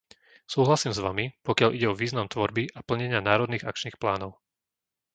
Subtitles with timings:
[0.53, 4.31] Súhlasím s Vami, pokiaľ ide o význam tvorby a plnenia národných akčných plánov.